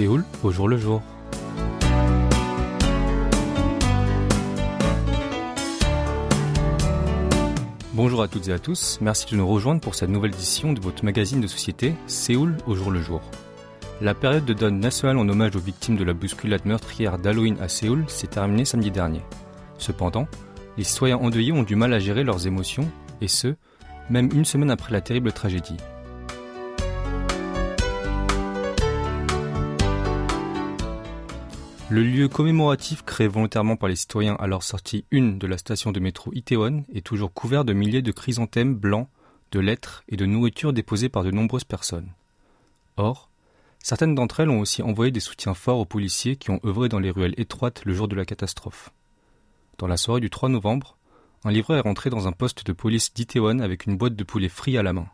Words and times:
Séoul 0.00 0.24
au 0.42 0.50
jour 0.50 0.66
le 0.66 0.78
jour. 0.78 1.02
Bonjour 7.92 8.22
à 8.22 8.28
toutes 8.28 8.48
et 8.48 8.52
à 8.54 8.58
tous, 8.58 8.96
merci 9.02 9.30
de 9.30 9.36
nous 9.36 9.46
rejoindre 9.46 9.82
pour 9.82 9.94
cette 9.94 10.08
nouvelle 10.08 10.32
édition 10.32 10.72
de 10.72 10.80
votre 10.80 11.04
magazine 11.04 11.42
de 11.42 11.46
société 11.46 11.92
Séoul 12.06 12.56
au 12.66 12.74
jour 12.74 12.90
le 12.90 13.02
jour. 13.02 13.20
La 14.00 14.14
période 14.14 14.46
de 14.46 14.54
donne 14.54 14.80
nationale 14.80 15.18
en 15.18 15.28
hommage 15.28 15.54
aux 15.54 15.60
victimes 15.60 15.98
de 15.98 16.04
la 16.04 16.14
bousculade 16.14 16.64
meurtrière 16.64 17.18
d'Halloween 17.18 17.58
à 17.60 17.68
Séoul 17.68 18.04
s'est 18.08 18.28
terminée 18.28 18.64
samedi 18.64 18.90
dernier. 18.90 19.20
Cependant, 19.76 20.26
les 20.78 20.84
citoyens 20.84 21.18
endeuillés 21.18 21.52
ont 21.52 21.62
du 21.62 21.76
mal 21.76 21.92
à 21.92 21.98
gérer 21.98 22.24
leurs 22.24 22.46
émotions, 22.46 22.90
et 23.20 23.28
ce, 23.28 23.54
même 24.08 24.30
une 24.32 24.46
semaine 24.46 24.70
après 24.70 24.92
la 24.92 25.02
terrible 25.02 25.30
tragédie. 25.32 25.76
Le 31.90 32.04
lieu 32.04 32.28
commémoratif 32.28 33.02
créé 33.02 33.26
volontairement 33.26 33.74
par 33.74 33.88
les 33.88 33.96
citoyens 33.96 34.36
à 34.38 34.46
leur 34.46 34.62
sortie 34.62 35.04
une 35.10 35.40
de 35.40 35.48
la 35.48 35.58
station 35.58 35.90
de 35.90 35.98
métro 35.98 36.30
Itaewon 36.32 36.84
est 36.94 37.04
toujours 37.04 37.32
couvert 37.32 37.64
de 37.64 37.72
milliers 37.72 38.00
de 38.00 38.12
chrysanthèmes 38.12 38.76
blancs, 38.76 39.08
de 39.50 39.58
lettres 39.58 40.04
et 40.08 40.16
de 40.16 40.24
nourriture 40.24 40.72
déposées 40.72 41.08
par 41.08 41.24
de 41.24 41.32
nombreuses 41.32 41.64
personnes. 41.64 42.12
Or, 42.96 43.28
certaines 43.80 44.14
d'entre 44.14 44.38
elles 44.38 44.50
ont 44.50 44.60
aussi 44.60 44.82
envoyé 44.82 45.10
des 45.10 45.18
soutiens 45.18 45.52
forts 45.52 45.80
aux 45.80 45.84
policiers 45.84 46.36
qui 46.36 46.52
ont 46.52 46.60
œuvré 46.64 46.88
dans 46.88 47.00
les 47.00 47.10
ruelles 47.10 47.34
étroites 47.38 47.84
le 47.84 47.92
jour 47.92 48.06
de 48.06 48.14
la 48.14 48.24
catastrophe. 48.24 48.90
Dans 49.78 49.88
la 49.88 49.96
soirée 49.96 50.20
du 50.20 50.30
3 50.30 50.48
novembre, 50.48 50.96
un 51.42 51.50
livreur 51.50 51.78
est 51.78 51.88
rentré 51.88 52.08
dans 52.08 52.28
un 52.28 52.32
poste 52.32 52.64
de 52.64 52.72
police 52.72 53.12
d'Itaewon 53.12 53.58
avec 53.58 53.86
une 53.86 53.96
boîte 53.96 54.14
de 54.14 54.22
poulet 54.22 54.48
frit 54.48 54.78
à 54.78 54.84
la 54.84 54.92
main. 54.92 55.08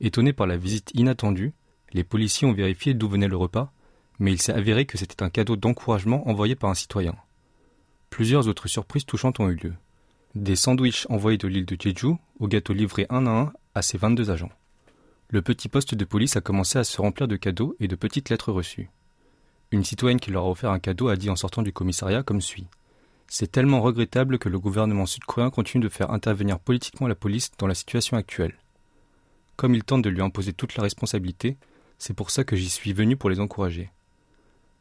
Étonnés 0.00 0.32
par 0.32 0.48
la 0.48 0.56
visite 0.56 0.90
inattendue, 0.94 1.52
les 1.92 2.02
policiers 2.02 2.48
ont 2.48 2.54
vérifié 2.54 2.92
d'où 2.92 3.08
venait 3.08 3.28
le 3.28 3.36
repas 3.36 3.72
mais 4.18 4.32
il 4.32 4.40
s'est 4.40 4.52
avéré 4.52 4.86
que 4.86 4.98
c'était 4.98 5.22
un 5.22 5.30
cadeau 5.30 5.56
d'encouragement 5.56 6.28
envoyé 6.28 6.54
par 6.54 6.70
un 6.70 6.74
citoyen. 6.74 7.14
Plusieurs 8.10 8.48
autres 8.48 8.68
surprises 8.68 9.04
touchantes 9.04 9.40
ont 9.40 9.48
eu 9.48 9.54
lieu. 9.54 9.74
Des 10.34 10.56
sandwichs 10.56 11.06
envoyés 11.08 11.38
de 11.38 11.48
l'île 11.48 11.66
de 11.66 11.76
Jeju 11.80 12.14
au 12.38 12.48
gâteau 12.48 12.72
livré 12.72 13.06
un 13.10 13.26
à 13.26 13.30
un 13.30 13.52
à 13.74 13.82
ses 13.82 13.98
22 13.98 14.30
agents. 14.30 14.52
Le 15.28 15.42
petit 15.42 15.68
poste 15.68 15.94
de 15.94 16.04
police 16.04 16.36
a 16.36 16.40
commencé 16.40 16.78
à 16.78 16.84
se 16.84 17.00
remplir 17.00 17.26
de 17.26 17.36
cadeaux 17.36 17.74
et 17.80 17.88
de 17.88 17.96
petites 17.96 18.30
lettres 18.30 18.52
reçues. 18.52 18.90
Une 19.72 19.82
citoyenne 19.82 20.20
qui 20.20 20.30
leur 20.30 20.44
a 20.44 20.50
offert 20.50 20.70
un 20.70 20.78
cadeau 20.78 21.08
a 21.08 21.16
dit 21.16 21.30
en 21.30 21.36
sortant 21.36 21.62
du 21.62 21.72
commissariat 21.72 22.22
comme 22.22 22.40
suit. 22.40 22.68
C'est 23.28 23.50
tellement 23.50 23.80
regrettable 23.80 24.38
que 24.38 24.48
le 24.48 24.60
gouvernement 24.60 25.06
sud-coréen 25.06 25.50
continue 25.50 25.82
de 25.82 25.88
faire 25.88 26.12
intervenir 26.12 26.60
politiquement 26.60 27.08
la 27.08 27.16
police 27.16 27.50
dans 27.58 27.66
la 27.66 27.74
situation 27.74 28.16
actuelle. 28.16 28.54
Comme 29.56 29.74
il 29.74 29.82
tente 29.82 30.02
de 30.02 30.10
lui 30.10 30.22
imposer 30.22 30.52
toute 30.52 30.76
la 30.76 30.84
responsabilité, 30.84 31.56
c'est 31.98 32.14
pour 32.14 32.30
ça 32.30 32.44
que 32.44 32.54
j'y 32.54 32.68
suis 32.68 32.92
venu 32.92 33.16
pour 33.16 33.30
les 33.30 33.40
encourager. 33.40 33.90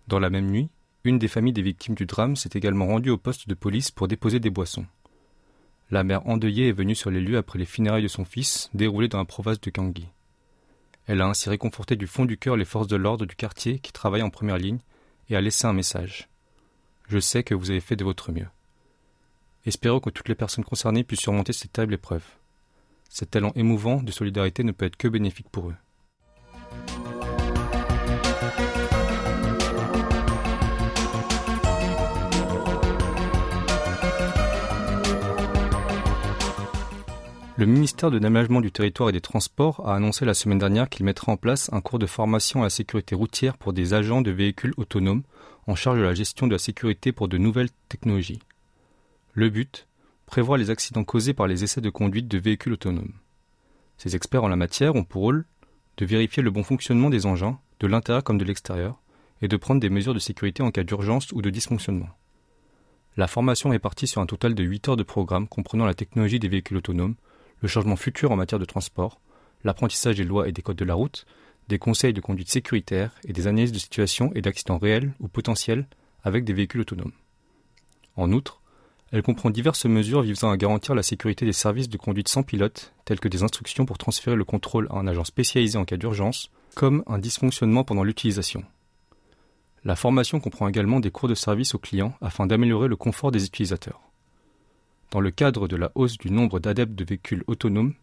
Dans 0.08 0.20
la 0.20 0.30
même 0.30 0.50
nuit, 0.50 0.70
une 1.04 1.20
des 1.20 1.28
familles 1.28 1.54
des 1.54 1.62
victimes 1.62 1.96
du 1.96 2.06
drame 2.06 2.36
s'est 2.36 2.50
également 2.54 2.88
rendue 2.88 3.10
au 3.10 3.18
poste 3.18 3.48
de 3.48 3.54
police 3.54 3.92
pour 3.92 4.08
déposer 4.08 4.40
des 4.40 4.50
boissons. 4.50 4.86
La 5.92 6.04
mère 6.04 6.26
endeuillée 6.28 6.70
est 6.70 6.74
venue 6.74 6.96
sur 6.96 7.12
les 7.12 7.22
lieux 7.22 7.38
après 7.38 7.60
les 7.60 7.66
funérailles 7.66 8.04
de 8.04 8.08
son 8.08 8.26
fils, 8.26 8.70
déroulées 8.74 9.08
dans 9.08 9.20
la 9.20 9.26
province 9.26 9.62
de 9.62 9.70
Gangui. 9.70 10.08
Elle 11.08 11.22
a 11.22 11.28
ainsi 11.28 11.50
réconforté 11.50 11.96
du 11.96 12.08
fond 12.08 12.26
du 12.26 12.38
cœur 12.38 12.58
les 12.58 12.66
forces 12.66 12.88
de 12.88 12.96
l'ordre 12.96 13.26
du 13.26 13.36
quartier 13.36 13.80
qui 13.80 13.92
travaillent 13.92 14.24
en 14.24 14.32
première 14.32 14.58
ligne 14.58 14.80
et 15.30 15.36
a 15.36 15.42
laissé 15.42 15.68
un 15.68 15.74
message. 15.74 16.28
Je 17.08 17.20
sais 17.20 17.44
que 17.44 17.54
vous 17.54 17.70
avez 17.70 17.82
fait 17.82 17.96
de 17.96 18.04
votre 18.04 18.32
mieux. 18.32 18.48
Espérons 19.66 20.00
que 20.00 20.10
toutes 20.10 20.30
les 20.30 20.36
personnes 20.36 20.64
concernées 20.64 21.04
puissent 21.04 21.22
surmonter 21.22 21.54
cette 21.54 21.74
terrible 21.74 21.96
épreuve. 21.96 22.26
Cet 23.10 23.32
talent 23.32 23.52
émouvant 23.56 24.02
de 24.02 24.12
solidarité 24.12 24.64
ne 24.64 24.72
peut 24.72 24.86
être 24.86 24.98
que 24.98 25.08
bénéfique 25.08 25.50
pour 25.50 25.70
eux. 25.70 25.76
Le 37.58 37.66
ministère 37.66 38.12
de 38.12 38.18
l'Aménagement 38.18 38.60
du 38.60 38.70
Territoire 38.70 39.08
et 39.08 39.14
des 39.14 39.22
Transports 39.22 39.88
a 39.88 39.96
annoncé 39.96 40.26
la 40.26 40.34
semaine 40.34 40.58
dernière 40.58 40.90
qu'il 40.90 41.06
mettra 41.06 41.32
en 41.32 41.38
place 41.38 41.70
un 41.72 41.80
cours 41.80 42.00
de 42.00 42.06
formation 42.06 42.60
à 42.60 42.64
la 42.66 42.70
sécurité 42.70 43.16
routière 43.16 43.58
pour 43.58 43.72
des 43.72 43.94
agents 43.94 44.22
de 44.22 44.32
véhicules 44.32 44.74
autonomes 44.76 45.24
en 45.66 45.74
charge 45.74 46.00
de 46.00 46.04
la 46.04 46.14
gestion 46.14 46.48
de 46.48 46.52
la 46.52 46.58
sécurité 46.58 47.14
pour 47.14 47.30
de 47.30 47.38
nouvelles 47.38 47.70
technologies. 47.88 48.42
Le 49.32 49.50
but 49.50 49.88
prévoir 50.26 50.58
les 50.58 50.70
accidents 50.70 51.06
causés 51.06 51.34
par 51.34 51.48
les 51.48 51.64
essais 51.64 51.80
de 51.80 51.90
conduite 51.90 52.28
de 52.28 52.38
véhicules 52.38 52.74
autonomes. 52.74 53.14
Ces 53.98 54.18
experts 54.18 54.44
en 54.44 54.50
la 54.50 54.58
matière 54.58 54.96
ont 54.96 55.06
pour 55.06 55.22
rôle 55.22 55.46
de 55.96 56.06
vérifier 56.06 56.44
le 56.44 56.52
bon 56.52 56.64
fonctionnement 56.64 57.10
des 57.10 57.26
engins, 57.26 57.58
de 57.80 57.88
l'intérieur 57.88 58.26
comme 58.26 58.38
de 58.38 58.44
l'extérieur, 58.44 59.00
et 59.42 59.48
de 59.48 59.56
prendre 59.56 59.80
des 59.80 59.90
mesures 59.90 60.14
de 60.14 60.20
sécurité 60.20 60.62
en 60.62 60.72
cas 60.72 60.84
d'urgence 60.84 61.32
ou 61.32 61.42
de 61.42 61.50
dysfonctionnement. 61.50 62.10
La 63.16 63.28
formation 63.28 63.72
est 63.72 63.80
partie 63.80 64.08
sur 64.08 64.20
un 64.20 64.26
total 64.26 64.56
de 64.56 64.64
8 64.64 64.90
heures 64.90 64.98
de 64.98 65.04
programme 65.04 65.48
comprenant 65.48 65.86
la 65.86 65.94
technologie 65.94 66.40
des 66.40 66.50
véhicules 66.50 66.76
autonomes, 66.76 67.16
le 67.62 67.68
changement 67.68 67.96
futur 67.96 68.32
en 68.32 68.36
matière 68.36 68.60
de 68.60 68.66
transport, 68.66 69.20
l'apprentissage 69.64 70.18
des 70.18 70.24
lois 70.24 70.48
et 70.48 70.52
des 70.52 70.62
codes 70.62 70.78
de 70.78 70.86
la 70.86 70.94
route, 70.94 71.26
des 71.68 71.80
conseils 71.80 72.14
de 72.14 72.22
conduite 72.22 72.50
sécuritaire 72.50 73.12
et 73.26 73.34
des 73.34 73.48
analyses 73.48 73.72
de 73.72 73.80
situations 73.80 74.32
et 74.36 74.42
d'accidents 74.42 74.78
réels 74.78 75.14
ou 75.20 75.28
potentiels 75.28 75.88
avec 76.24 76.44
des 76.46 76.54
véhicules 76.54 76.82
autonomes. 76.82 77.14
En 78.16 78.32
outre, 78.32 78.62
elle 79.12 79.24
comprend 79.24 79.50
diverses 79.50 79.86
mesures 79.86 80.22
visant 80.22 80.50
à 80.50 80.58
garantir 80.58 80.96
la 80.96 81.04
sécurité 81.04 81.46
des 81.46 81.54
services 81.54 81.90
de 81.90 81.98
conduite 81.98 82.28
sans 82.28 82.44
pilote, 82.44 82.94
telles 83.06 83.20
que 83.20 83.28
des 83.28 83.44
instructions 83.44 83.86
pour 83.86 83.98
transférer 83.98 84.36
le 84.36 84.46
contrôle 84.46 84.88
à 84.90 84.96
un 84.96 85.08
agent 85.08 85.24
spécialisé 85.24 85.78
en 85.78 85.86
cas 85.86 85.98
d'urgence, 85.98 86.52
comme 86.76 87.04
un 87.08 87.20
dysfonctionnement 87.20 87.84
pendant 87.84 88.04
l'utilisation. 88.04 88.64
La 89.84 89.96
formation 89.96 90.40
comprend 90.40 90.68
également 90.68 91.00
des 91.00 91.12
cours 91.12 91.30
de 91.30 91.36
service 91.36 91.76
aux 91.76 91.80
clients 91.80 92.16
afin 92.20 92.48
d'améliorer 92.48 92.88
le 92.88 92.96
confort 92.96 93.32
des 93.32 93.46
utilisateurs. 93.46 94.02
Dans 95.12 95.20
le 95.20 95.32
cadre 95.32 95.68
de 95.68 95.76
la 95.76 95.92
hausse 95.96 96.18
du 96.18 96.32
nombre 96.32 96.60
d'adeptes 96.60 96.96
de 96.96 97.06
véhicules 97.06 97.44
autonomes, 97.48 97.94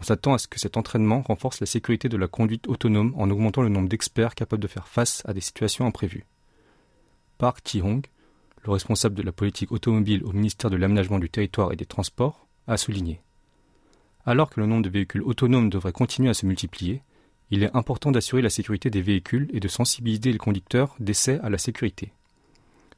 on 0.00 0.02
s'attend 0.02 0.34
à 0.34 0.38
ce 0.38 0.48
que 0.48 0.58
cet 0.58 0.76
entraînement 0.76 1.22
renforce 1.22 1.60
la 1.60 1.66
sécurité 1.66 2.08
de 2.08 2.16
la 2.16 2.28
conduite 2.28 2.68
autonome 2.68 3.14
en 3.16 3.30
augmentant 3.30 3.62
le 3.62 3.68
nombre 3.68 3.88
d'experts 3.88 4.34
capables 4.34 4.62
de 4.62 4.68
faire 4.68 4.88
face 4.88 5.22
à 5.26 5.32
des 5.32 5.40
situations 5.40 5.86
imprévues. 5.86 6.26
Park 7.38 7.60
Ji-hong, 7.64 8.06
le 8.64 8.72
responsable 8.72 9.14
de 9.14 9.22
la 9.22 9.32
politique 9.32 9.72
automobile 9.72 10.24
au 10.24 10.32
ministère 10.32 10.70
de 10.70 10.76
l'Aménagement 10.76 11.18
du 11.18 11.28
Territoire 11.28 11.72
et 11.72 11.76
des 11.76 11.86
Transports, 11.86 12.46
a 12.66 12.76
souligné. 12.76 13.20
Alors 14.26 14.48
que 14.48 14.60
le 14.60 14.66
nombre 14.66 14.82
de 14.82 14.88
véhicules 14.88 15.22
autonomes 15.22 15.68
devrait 15.68 15.92
continuer 15.92 16.30
à 16.30 16.34
se 16.34 16.46
multiplier, 16.46 17.02
il 17.50 17.62
est 17.62 17.76
important 17.76 18.10
d'assurer 18.10 18.40
la 18.40 18.50
sécurité 18.50 18.88
des 18.88 19.02
véhicules 19.02 19.50
et 19.52 19.60
de 19.60 19.68
sensibiliser 19.68 20.32
les 20.32 20.38
conducteurs 20.38 20.96
d'essai 20.98 21.38
à 21.42 21.50
la 21.50 21.58
sécurité. 21.58 22.12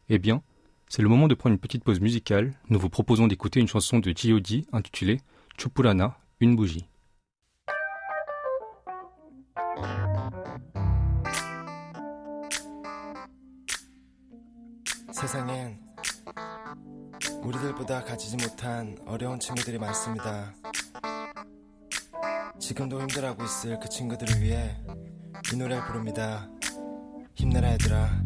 Eh 0.09 0.19
bien, 0.19 0.43
c'est 0.89 1.03
le 1.03 1.09
moment 1.09 1.29
de 1.29 1.35
prendre 1.35 1.55
une 1.55 1.59
petite 1.61 1.85
pause 1.85 2.01
musicale. 2.01 2.55
Nous 2.69 2.79
vous 2.79 2.89
proposons 2.89 3.27
d'écouter 3.27 3.61
une 3.61 3.69
chanson 3.69 3.99
de 3.99 4.13
G.O.D. 4.17 4.67
intitulée 4.73 5.21
Chupurana, 5.59 6.17
une 6.41 6.57
bougie. 6.57 6.87
세상엔 15.13 15.81
우리들보다 17.43 18.05
가지지 18.05 18.37
못한 18.37 18.97
어려운 19.07 19.41
친구들이 19.41 19.79
많습니다. 19.79 20.55
지금도 22.61 23.01
힘들어하고 23.01 23.45
있을 23.45 23.79
그 23.81 23.89
친구들을 23.89 24.43
위해 24.43 24.77
이 25.53 25.57
노래를 25.57 25.85
부릅니다. 25.87 26.49
힘내라 27.35 27.73
얘들아. 27.73 28.26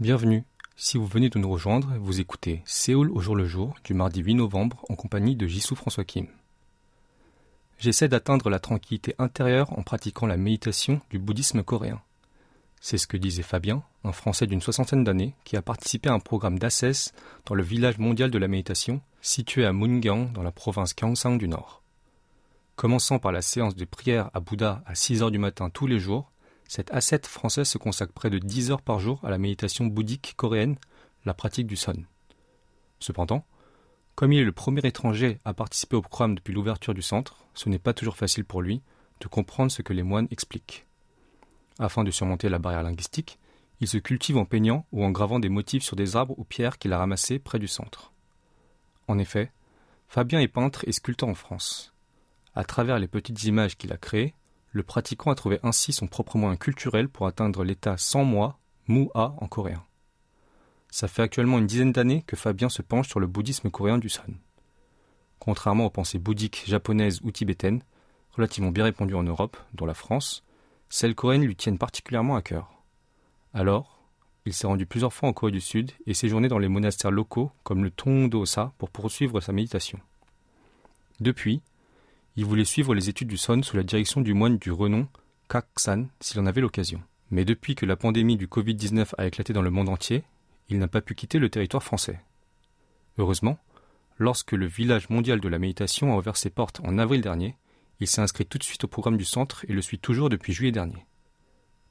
Bienvenue. 0.00 0.44
Si 0.76 0.96
vous 0.96 1.08
venez 1.08 1.28
de 1.28 1.40
nous 1.40 1.50
rejoindre, 1.50 1.92
vous 1.98 2.20
écoutez 2.20 2.62
Séoul 2.64 3.10
au 3.10 3.18
jour 3.18 3.34
le 3.34 3.46
jour 3.46 3.74
du 3.82 3.94
mardi 3.94 4.20
8 4.20 4.36
novembre 4.36 4.84
en 4.88 4.94
compagnie 4.94 5.34
de 5.34 5.48
Jisoo 5.48 5.74
François 5.74 6.04
Kim. 6.04 6.28
J'essaie 7.80 8.06
d'atteindre 8.06 8.48
la 8.48 8.60
tranquillité 8.60 9.16
intérieure 9.18 9.76
en 9.76 9.82
pratiquant 9.82 10.26
la 10.28 10.36
méditation 10.36 11.00
du 11.10 11.18
bouddhisme 11.18 11.64
coréen. 11.64 12.00
C'est 12.80 12.96
ce 12.96 13.08
que 13.08 13.16
disait 13.16 13.42
Fabien, 13.42 13.82
un 14.04 14.12
Français 14.12 14.46
d'une 14.46 14.60
soixantaine 14.60 15.02
d'années, 15.02 15.34
qui 15.42 15.56
a 15.56 15.62
participé 15.62 16.08
à 16.08 16.12
un 16.12 16.20
programme 16.20 16.60
d'ACES 16.60 17.12
dans 17.46 17.56
le 17.56 17.64
village 17.64 17.98
mondial 17.98 18.30
de 18.30 18.38
la 18.38 18.46
méditation, 18.46 19.00
situé 19.20 19.66
à 19.66 19.72
Mungyang 19.72 20.30
dans 20.32 20.44
la 20.44 20.52
province 20.52 20.94
Gyeongsang 20.96 21.38
du 21.38 21.48
Nord. 21.48 21.82
Commençant 22.76 23.18
par 23.18 23.32
la 23.32 23.42
séance 23.42 23.74
de 23.74 23.84
prière 23.84 24.30
à 24.32 24.38
Bouddha 24.38 24.80
à 24.86 24.94
6 24.94 25.24
heures 25.24 25.32
du 25.32 25.38
matin 25.38 25.70
tous 25.70 25.88
les 25.88 25.98
jours, 25.98 26.30
cette 26.68 26.92
ascète 26.92 27.26
française 27.26 27.66
se 27.66 27.78
consacre 27.78 28.12
près 28.12 28.30
de 28.30 28.38
10 28.38 28.70
heures 28.70 28.82
par 28.82 29.00
jour 29.00 29.20
à 29.24 29.30
la 29.30 29.38
méditation 29.38 29.86
bouddhique 29.86 30.34
coréenne, 30.36 30.76
la 31.24 31.34
pratique 31.34 31.66
du 31.66 31.76
son. 31.76 32.04
Cependant, 33.00 33.44
comme 34.14 34.32
il 34.32 34.40
est 34.40 34.44
le 34.44 34.52
premier 34.52 34.86
étranger 34.86 35.40
à 35.44 35.54
participer 35.54 35.96
au 35.96 36.02
programme 36.02 36.34
depuis 36.34 36.52
l'ouverture 36.52 36.92
du 36.92 37.02
centre, 37.02 37.44
ce 37.54 37.68
n'est 37.68 37.78
pas 37.78 37.94
toujours 37.94 38.16
facile 38.16 38.44
pour 38.44 38.60
lui 38.60 38.82
de 39.20 39.28
comprendre 39.28 39.72
ce 39.72 39.82
que 39.82 39.94
les 39.94 40.02
moines 40.02 40.28
expliquent. 40.30 40.86
Afin 41.78 42.04
de 42.04 42.10
surmonter 42.10 42.48
la 42.48 42.58
barrière 42.58 42.82
linguistique, 42.82 43.38
il 43.80 43.88
se 43.88 43.98
cultive 43.98 44.36
en 44.36 44.44
peignant 44.44 44.84
ou 44.92 45.04
en 45.04 45.10
gravant 45.10 45.38
des 45.38 45.48
motifs 45.48 45.84
sur 45.84 45.96
des 45.96 46.16
arbres 46.16 46.34
ou 46.36 46.44
pierres 46.44 46.78
qu'il 46.78 46.92
a 46.92 46.98
ramassés 46.98 47.38
près 47.38 47.58
du 47.58 47.68
centre. 47.68 48.12
En 49.06 49.18
effet, 49.18 49.52
Fabien 50.08 50.40
est 50.40 50.48
peintre 50.48 50.84
et 50.86 50.92
sculpteur 50.92 51.28
en 51.28 51.34
France. 51.34 51.94
À 52.54 52.64
travers 52.64 52.98
les 52.98 53.08
petites 53.08 53.44
images 53.44 53.76
qu'il 53.76 53.92
a 53.92 53.96
créées, 53.96 54.34
le 54.70 54.82
pratiquant 54.82 55.30
a 55.30 55.34
trouvé 55.34 55.58
ainsi 55.62 55.92
son 55.92 56.06
propre 56.06 56.36
moyen 56.36 56.56
culturel 56.56 57.08
pour 57.08 57.26
atteindre 57.26 57.64
l'état 57.64 57.96
sans 57.96 58.24
moi, 58.24 58.58
Mu-a 58.86 59.34
en 59.38 59.46
coréen. 59.48 59.84
Ça 60.90 61.08
fait 61.08 61.22
actuellement 61.22 61.58
une 61.58 61.66
dizaine 61.66 61.92
d'années 61.92 62.24
que 62.26 62.36
Fabien 62.36 62.68
se 62.68 62.80
penche 62.80 63.08
sur 63.08 63.20
le 63.20 63.26
bouddhisme 63.26 63.70
coréen 63.70 63.98
du 63.98 64.08
San. 64.08 64.34
Contrairement 65.38 65.86
aux 65.86 65.90
pensées 65.90 66.18
bouddhiques 66.18 66.64
japonaises 66.66 67.20
ou 67.22 67.30
tibétaines, 67.30 67.82
relativement 68.32 68.70
bien 68.70 68.84
répandues 68.84 69.14
en 69.14 69.22
Europe, 69.22 69.56
dont 69.74 69.86
la 69.86 69.94
France, 69.94 70.44
celles 70.88 71.14
coréennes 71.14 71.44
lui 71.44 71.56
tiennent 71.56 71.78
particulièrement 71.78 72.36
à 72.36 72.42
cœur. 72.42 72.82
Alors, 73.52 73.98
il 74.46 74.54
s'est 74.54 74.66
rendu 74.66 74.86
plusieurs 74.86 75.12
fois 75.12 75.28
en 75.28 75.34
Corée 75.34 75.52
du 75.52 75.60
Sud 75.60 75.92
et 76.06 76.14
séjourné 76.14 76.48
dans 76.48 76.58
les 76.58 76.68
monastères 76.68 77.10
locaux 77.10 77.50
comme 77.64 77.84
le 77.84 77.90
Tongdo-sa 77.90 78.72
pour 78.78 78.88
poursuivre 78.88 79.40
sa 79.40 79.52
méditation. 79.52 80.00
Depuis, 81.20 81.60
il 82.38 82.44
voulait 82.44 82.64
suivre 82.64 82.94
les 82.94 83.08
études 83.08 83.26
du 83.26 83.36
Son 83.36 83.64
sous 83.64 83.76
la 83.76 83.82
direction 83.82 84.20
du 84.20 84.32
moine 84.32 84.58
du 84.58 84.70
renom 84.70 85.08
Kak-san 85.48 86.06
s'il 86.20 86.38
en 86.38 86.46
avait 86.46 86.60
l'occasion. 86.60 87.02
Mais 87.32 87.44
depuis 87.44 87.74
que 87.74 87.84
la 87.84 87.96
pandémie 87.96 88.36
du 88.36 88.46
Covid-19 88.46 89.08
a 89.18 89.26
éclaté 89.26 89.52
dans 89.52 89.60
le 89.60 89.72
monde 89.72 89.88
entier, 89.88 90.22
il 90.68 90.78
n'a 90.78 90.86
pas 90.86 91.00
pu 91.00 91.16
quitter 91.16 91.40
le 91.40 91.50
territoire 91.50 91.82
français. 91.82 92.20
Heureusement, 93.18 93.58
lorsque 94.18 94.52
le 94.52 94.66
village 94.66 95.10
mondial 95.10 95.40
de 95.40 95.48
la 95.48 95.58
méditation 95.58 96.14
a 96.14 96.16
ouvert 96.16 96.36
ses 96.36 96.48
portes 96.48 96.80
en 96.84 96.96
avril 96.98 97.22
dernier, 97.22 97.56
il 97.98 98.06
s'est 98.06 98.20
inscrit 98.20 98.46
tout 98.46 98.58
de 98.58 98.62
suite 98.62 98.84
au 98.84 98.88
programme 98.88 99.16
du 99.16 99.24
centre 99.24 99.64
et 99.68 99.72
le 99.72 99.82
suit 99.82 99.98
toujours 99.98 100.28
depuis 100.28 100.52
juillet 100.52 100.70
dernier. 100.70 101.04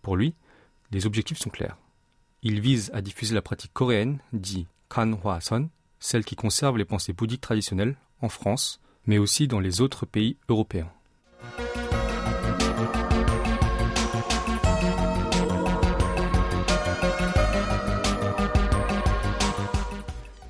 Pour 0.02 0.16
lui, 0.16 0.34
les 0.92 1.06
objectifs 1.06 1.40
sont 1.40 1.50
clairs. 1.50 1.78
Il 2.42 2.62
vise 2.62 2.90
à 2.94 3.02
diffuser 3.02 3.36
la 3.36 3.42
pratique 3.42 3.74
coréenne, 3.74 4.20
dit 4.32 4.66
Kanhwa 4.88 5.42
Son, 5.42 5.68
celle 6.00 6.24
qui 6.24 6.38
conserve 6.38 6.78
les 6.78 6.86
pensées 6.86 7.12
bouddhiques 7.12 7.42
traditionnelles, 7.42 7.98
en 8.22 8.30
France, 8.30 8.80
mais 9.08 9.18
aussi 9.18 9.48
dans 9.48 9.60
les 9.60 9.82
autres 9.82 10.06
pays 10.06 10.38
européens. 10.50 10.92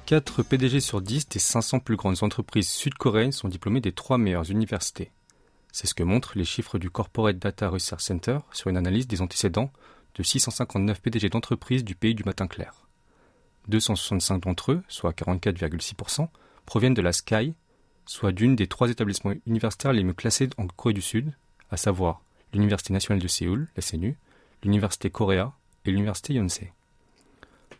Quatre 0.07 0.41
PDG 0.41 0.79
sur 0.79 1.01
10 1.01 1.27
des 1.27 1.39
500 1.39 1.79
plus 1.79 1.97
grandes 1.97 2.23
entreprises 2.23 2.69
sud-coréennes 2.69 3.33
sont 3.33 3.49
diplômés 3.49 3.81
des 3.81 3.91
trois 3.91 4.17
meilleures 4.17 4.49
universités. 4.49 5.11
C'est 5.73 5.85
ce 5.85 5.93
que 5.93 6.03
montrent 6.03 6.37
les 6.37 6.45
chiffres 6.45 6.79
du 6.79 6.89
Corporate 6.89 7.37
Data 7.37 7.67
Research 7.67 7.99
Center 7.99 8.37
sur 8.53 8.69
une 8.69 8.77
analyse 8.77 9.05
des 9.05 9.21
antécédents 9.21 9.69
de 10.15 10.23
659 10.23 11.01
PDG 11.01 11.29
d'entreprises 11.29 11.83
du 11.83 11.93
pays 11.93 12.15
du 12.15 12.23
matin 12.23 12.47
clair. 12.47 12.87
265 13.67 14.43
d'entre 14.43 14.71
eux, 14.71 14.83
soit 14.87 15.11
44,6%, 15.11 16.29
proviennent 16.65 16.93
de 16.93 17.01
la 17.01 17.11
Sky, 17.11 17.53
soit 18.07 18.31
d'une 18.31 18.55
des 18.55 18.67
trois 18.67 18.89
établissements 18.89 19.33
universitaires 19.45 19.93
les 19.93 20.03
mieux 20.03 20.13
classés 20.13 20.49
en 20.57 20.65
Corée 20.65 20.93
du 20.93 21.01
Sud, 21.01 21.33
à 21.69 21.77
savoir 21.77 22.21
l'Université 22.53 22.93
nationale 22.93 23.21
de 23.21 23.27
Séoul, 23.27 23.67
la 23.75 23.83
l'Université 24.63 25.11
Korea 25.11 25.53
et 25.85 25.91
l'Université 25.91 26.33
Yonsei. 26.33 26.71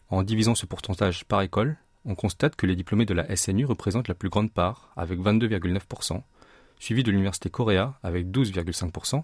En 0.10 0.24
divisant 0.24 0.56
ce 0.56 0.66
pourcentage 0.66 1.26
par 1.26 1.42
école, 1.42 1.78
on 2.06 2.16
constate 2.16 2.56
que 2.56 2.66
les 2.66 2.76
diplômés 2.76 3.06
de 3.06 3.14
la 3.14 3.36
SNU 3.36 3.66
représentent 3.66 4.08
la 4.08 4.14
plus 4.14 4.30
grande 4.30 4.52
part, 4.52 4.92
avec 4.96 5.20
22,9%, 5.20 6.22
suivi 6.80 7.04
de 7.04 7.12
l'Université 7.12 7.50
Korea 7.50 7.98
avec 8.04 8.28
12,5%, 8.28 9.24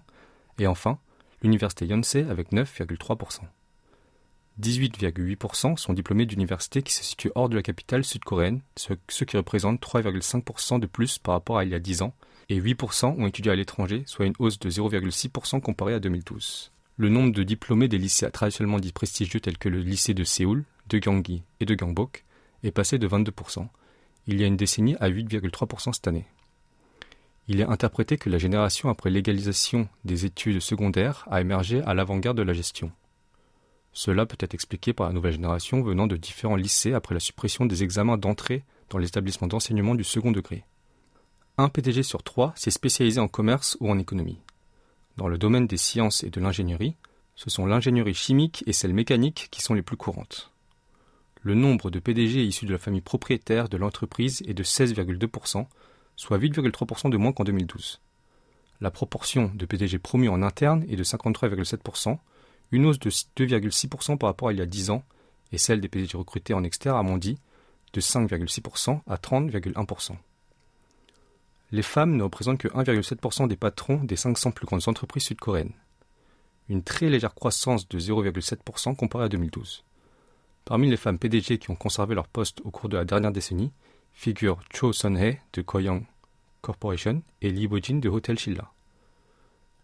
et 0.58 0.66
enfin 0.66 0.98
l'Université 1.42 1.86
Yonsei 1.86 2.26
avec 2.28 2.52
9,3%. 2.52 3.40
18,8% 4.60 5.76
sont 5.76 5.92
diplômés 5.92 6.26
d'universités 6.26 6.82
qui 6.82 6.92
se 6.92 7.02
situent 7.02 7.32
hors 7.34 7.48
de 7.48 7.56
la 7.56 7.62
capitale 7.62 8.04
sud-coréenne, 8.04 8.60
ce, 8.76 9.24
qui 9.24 9.36
représente 9.36 9.80
3,5% 9.80 10.78
de 10.78 10.86
plus 10.86 11.18
par 11.18 11.34
rapport 11.34 11.58
à 11.58 11.64
il 11.64 11.70
y 11.70 11.74
a 11.74 11.80
10 11.80 12.02
ans, 12.02 12.14
et 12.48 12.60
8% 12.60 13.06
ont 13.18 13.26
étudié 13.26 13.50
à 13.50 13.56
l'étranger, 13.56 14.04
soit 14.06 14.26
une 14.26 14.34
hausse 14.38 14.58
de 14.58 14.70
0,6% 14.70 15.60
comparée 15.60 15.94
à 15.94 16.00
2012. 16.00 16.70
Le 16.96 17.08
nombre 17.08 17.32
de 17.32 17.42
diplômés 17.42 17.88
des 17.88 17.98
lycées 17.98 18.30
traditionnellement 18.30 18.78
dits 18.78 18.92
prestigieux 18.92 19.40
tels 19.40 19.58
que 19.58 19.68
le 19.68 19.80
lycée 19.80 20.14
de 20.14 20.22
Séoul, 20.22 20.64
de 20.88 20.98
Gyeonggi 20.98 21.42
et 21.58 21.64
de 21.64 21.74
Gyeongbok 21.74 22.24
est 22.62 22.70
passé 22.70 22.98
de 22.98 23.08
22%, 23.08 23.66
il 24.26 24.40
y 24.40 24.44
a 24.44 24.46
une 24.46 24.56
décennie 24.56 24.96
à 25.00 25.10
8,3% 25.10 25.92
cette 25.92 26.06
année. 26.06 26.26
Il 27.48 27.60
est 27.60 27.64
interprété 27.64 28.16
que 28.16 28.30
la 28.30 28.38
génération 28.38 28.88
après 28.88 29.10
l'égalisation 29.10 29.88
des 30.04 30.24
études 30.24 30.60
secondaires 30.60 31.26
a 31.30 31.40
émergé 31.40 31.82
à 31.82 31.92
l'avant-garde 31.92 32.38
de 32.38 32.42
la 32.42 32.54
gestion. 32.54 32.90
Cela 33.94 34.26
peut 34.26 34.36
être 34.40 34.54
expliqué 34.54 34.92
par 34.92 35.06
la 35.06 35.12
nouvelle 35.12 35.32
génération 35.32 35.80
venant 35.80 36.08
de 36.08 36.16
différents 36.16 36.56
lycées 36.56 36.94
après 36.94 37.14
la 37.14 37.20
suppression 37.20 37.64
des 37.64 37.84
examens 37.84 38.18
d'entrée 38.18 38.64
dans 38.90 38.98
les 38.98 39.06
établissements 39.06 39.46
d'enseignement 39.46 39.94
du 39.94 40.02
second 40.02 40.32
degré. 40.32 40.64
Un 41.56 41.68
PDG 41.68 42.02
sur 42.02 42.24
trois 42.24 42.52
s'est 42.56 42.72
spécialisé 42.72 43.20
en 43.20 43.28
commerce 43.28 43.76
ou 43.78 43.88
en 43.88 43.98
économie. 43.98 44.40
Dans 45.16 45.28
le 45.28 45.38
domaine 45.38 45.68
des 45.68 45.76
sciences 45.76 46.24
et 46.24 46.30
de 46.30 46.40
l'ingénierie, 46.40 46.96
ce 47.36 47.50
sont 47.50 47.66
l'ingénierie 47.66 48.14
chimique 48.14 48.64
et 48.66 48.72
celle 48.72 48.92
mécanique 48.92 49.46
qui 49.52 49.62
sont 49.62 49.74
les 49.74 49.82
plus 49.82 49.96
courantes. 49.96 50.50
Le 51.42 51.54
nombre 51.54 51.90
de 51.90 52.00
PDG 52.00 52.44
issus 52.44 52.66
de 52.66 52.72
la 52.72 52.78
famille 52.78 53.00
propriétaire 53.00 53.68
de 53.68 53.76
l'entreprise 53.76 54.42
est 54.46 54.54
de 54.54 54.64
16,2%, 54.64 55.66
soit 56.16 56.38
8,3% 56.38 57.10
de 57.10 57.16
moins 57.16 57.32
qu'en 57.32 57.44
2012. 57.44 58.00
La 58.80 58.90
proportion 58.90 59.52
de 59.54 59.66
PDG 59.66 59.98
promus 60.00 60.28
en 60.28 60.42
interne 60.42 60.84
est 60.88 60.96
de 60.96 61.04
53,7%, 61.04 62.18
une 62.74 62.86
hausse 62.86 62.98
de 62.98 63.10
2,6% 63.10 64.18
par 64.18 64.28
rapport 64.28 64.48
à 64.48 64.52
il 64.52 64.58
y 64.58 64.62
a 64.62 64.66
10 64.66 64.90
ans, 64.90 65.04
et 65.52 65.58
celle 65.58 65.80
des 65.80 65.88
PDG 65.88 66.18
recrutés 66.18 66.54
en 66.54 66.64
externe 66.64 66.98
a 66.98 67.02
mondi 67.02 67.38
de 67.92 68.00
5,6% 68.00 69.00
à 69.06 69.16
30,1%. 69.16 70.16
Les 71.70 71.82
femmes 71.82 72.16
ne 72.16 72.24
représentent 72.24 72.58
que 72.58 72.68
1,7% 72.68 73.48
des 73.48 73.56
patrons 73.56 74.02
des 74.02 74.16
500 74.16 74.50
plus 74.50 74.66
grandes 74.66 74.88
entreprises 74.88 75.24
sud-coréennes. 75.24 75.72
Une 76.68 76.82
très 76.82 77.08
légère 77.08 77.34
croissance 77.34 77.88
de 77.88 77.98
0,7% 77.98 78.96
comparée 78.96 79.24
à 79.24 79.28
2012. 79.28 79.84
Parmi 80.64 80.90
les 80.90 80.96
femmes 80.96 81.18
PDG 81.18 81.58
qui 81.58 81.70
ont 81.70 81.76
conservé 81.76 82.14
leur 82.14 82.26
poste 82.26 82.60
au 82.64 82.70
cours 82.70 82.88
de 82.88 82.96
la 82.96 83.04
dernière 83.04 83.32
décennie, 83.32 83.72
figurent 84.12 84.60
Cho 84.72 84.92
Sun-hee 84.92 85.38
de 85.52 85.62
Koyoung 85.62 86.04
Corporation 86.60 87.22
et 87.42 87.50
Lee 87.50 87.68
Bo-jin 87.68 87.98
de 88.00 88.08
Hotel 88.08 88.38
Shilla. 88.38 88.72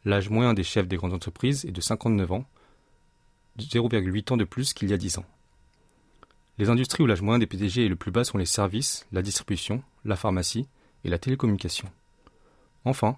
L'âge 0.04 0.30
moyen 0.30 0.54
des 0.54 0.62
chefs 0.64 0.88
des 0.88 0.96
grandes 0.96 1.12
entreprises 1.12 1.64
est 1.66 1.72
de 1.72 1.80
59 1.80 2.32
ans, 2.32 2.44
0,8 3.60 4.32
ans 4.32 4.36
de 4.36 4.44
plus 4.44 4.72
qu'il 4.72 4.90
y 4.90 4.92
a 4.92 4.96
10 4.96 5.18
ans. 5.18 5.24
Les 6.58 6.68
industries 6.68 7.02
où 7.02 7.06
l'âge 7.06 7.22
moyen 7.22 7.38
des 7.38 7.46
PDG 7.46 7.86
est 7.86 7.88
le 7.88 7.96
plus 7.96 8.10
bas 8.10 8.24
sont 8.24 8.38
les 8.38 8.46
services, 8.46 9.06
la 9.12 9.22
distribution, 9.22 9.82
la 10.04 10.16
pharmacie 10.16 10.68
et 11.04 11.08
la 11.08 11.18
télécommunication. 11.18 11.88
Enfin, 12.84 13.16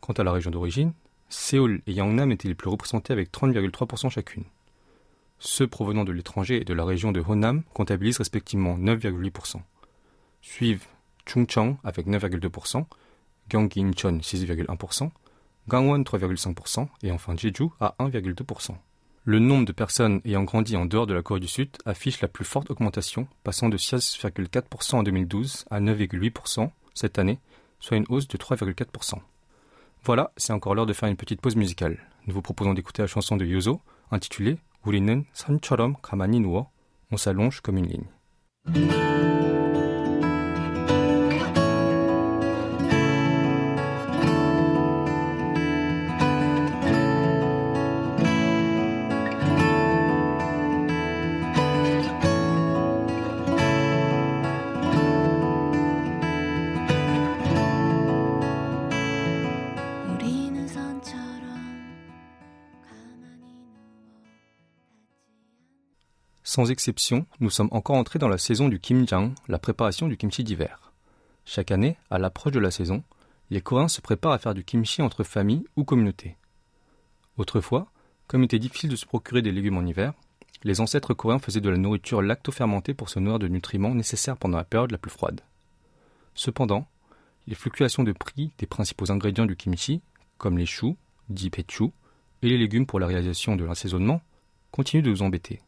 quant 0.00 0.12
à 0.12 0.24
la 0.24 0.32
région 0.32 0.50
d'origine, 0.50 0.92
Séoul 1.28 1.80
et 1.86 1.92
Yangnam 1.92 2.30
étaient 2.30 2.48
les 2.48 2.54
plus 2.54 2.68
représentés 2.68 3.12
avec 3.12 3.32
30,3% 3.32 4.10
chacune. 4.10 4.44
Ceux 5.38 5.66
provenant 5.66 6.04
de 6.04 6.12
l'étranger 6.12 6.60
et 6.60 6.64
de 6.64 6.74
la 6.74 6.84
région 6.84 7.12
de 7.12 7.22
Honam 7.26 7.62
comptabilisent 7.72 8.18
respectivement 8.18 8.78
9,8%. 8.78 9.60
Suivent 10.42 10.86
Chungcheong 11.26 11.76
avec 11.84 12.06
9,2%, 12.06 12.84
Gyeonggi 13.48 13.82
Incheon 13.82 14.18
6,1%, 14.18 15.10
Gangwon 15.68 16.02
3,5% 16.02 16.88
et 17.02 17.10
enfin 17.10 17.36
Jeju 17.36 17.68
à 17.80 17.94
1,2%. 17.98 18.76
Le 19.25 19.39
nombre 19.39 19.65
de 19.65 19.71
personnes 19.71 20.21
ayant 20.25 20.43
grandi 20.43 20.75
en 20.75 20.85
dehors 20.85 21.07
de 21.07 21.13
la 21.13 21.21
Corée 21.21 21.39
du 21.39 21.47
Sud 21.47 21.69
affiche 21.85 22.21
la 22.21 22.27
plus 22.27 22.45
forte 22.45 22.71
augmentation, 22.71 23.27
passant 23.43 23.69
de 23.69 23.77
6,4% 23.77 24.95
en 24.95 25.03
2012 25.03 25.65
à 25.69 25.79
9,8% 25.79 26.69
cette 26.93 27.19
année, 27.19 27.39
soit 27.79 27.97
une 27.97 28.05
hausse 28.09 28.27
de 28.27 28.37
3,4%. 28.37 29.19
Voilà, 30.03 30.31
c'est 30.37 30.53
encore 30.53 30.75
l'heure 30.75 30.85
de 30.85 30.93
faire 30.93 31.09
une 31.09 31.17
petite 31.17 31.41
pause 31.41 31.55
musicale. 31.55 31.99
Nous 32.25 32.33
vous 32.33 32.41
proposons 32.41 32.73
d'écouter 32.73 33.01
la 33.01 33.07
chanson 33.07 33.37
de 33.37 33.45
Yozo, 33.45 33.81
intitulée 34.11 34.57
우리는 34.85 35.25
산처럼 35.33 35.95
가만히 36.01 36.39
누워 36.39 36.71
On 37.11 37.17
s'allonge 37.17 37.61
comme 37.61 37.77
une 37.77 37.87
ligne. 37.87 39.32
Sans 66.54 66.70
exception, 66.70 67.26
nous 67.40 67.50
sommes 67.50 67.70
encore 67.72 67.96
entrés 67.96 68.20
dans 68.20 68.28
la 68.28 68.38
saison 68.38 68.68
du 68.68 68.78
kimjang, 68.78 69.34
la 69.48 69.58
préparation 69.58 70.06
du 70.06 70.16
kimchi 70.16 70.44
d'hiver. 70.44 70.92
Chaque 71.44 71.72
année, 71.72 71.96
à 72.10 72.18
l'approche 72.20 72.52
de 72.52 72.60
la 72.60 72.70
saison, 72.70 73.02
les 73.50 73.60
Coréens 73.60 73.88
se 73.88 74.00
préparent 74.00 74.34
à 74.34 74.38
faire 74.38 74.54
du 74.54 74.62
kimchi 74.62 75.02
entre 75.02 75.24
familles 75.24 75.64
ou 75.74 75.82
communautés. 75.82 76.36
Autrefois, 77.38 77.88
comme 78.28 78.42
il 78.42 78.44
était 78.44 78.60
difficile 78.60 78.88
de 78.88 78.94
se 78.94 79.04
procurer 79.04 79.42
des 79.42 79.50
légumes 79.50 79.78
en 79.78 79.84
hiver, 79.84 80.12
les 80.62 80.80
ancêtres 80.80 81.12
coréens 81.12 81.40
faisaient 81.40 81.60
de 81.60 81.70
la 81.70 81.76
nourriture 81.76 82.22
lacto-fermentée 82.22 82.94
pour 82.94 83.08
se 83.08 83.18
nourrir 83.18 83.40
de 83.40 83.48
nutriments 83.48 83.92
nécessaires 83.92 84.36
pendant 84.36 84.58
la 84.58 84.64
période 84.64 84.92
la 84.92 84.98
plus 84.98 85.10
froide. 85.10 85.40
Cependant, 86.36 86.86
les 87.48 87.56
fluctuations 87.56 88.04
de 88.04 88.12
prix 88.12 88.52
des 88.58 88.66
principaux 88.66 89.10
ingrédients 89.10 89.46
du 89.46 89.56
kimchi, 89.56 90.02
comme 90.38 90.56
les 90.56 90.66
choux, 90.66 90.96
dits 91.28 91.50
et 91.50 92.48
les 92.48 92.58
légumes 92.58 92.86
pour 92.86 93.00
la 93.00 93.08
réalisation 93.08 93.56
de 93.56 93.64
l'assaisonnement, 93.64 94.20
continuent 94.70 95.02
de 95.02 95.10
nous 95.10 95.22
embêter. 95.22 95.60